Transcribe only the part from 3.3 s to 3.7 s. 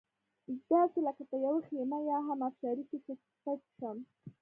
پټ